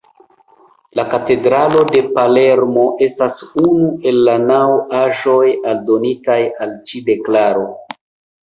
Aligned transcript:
La 0.99 1.03
katedralo 1.09 1.83
de 1.91 2.01
Palermo 2.15 2.85
estas 3.09 3.37
unu 3.65 3.91
el 4.13 4.19
la 4.31 4.35
naŭ 4.47 4.65
aĵoj 5.03 5.45
aldonitaj 5.75 6.43
al 6.67 6.75
ĉi 6.89 7.05
deklaro. 7.13 7.71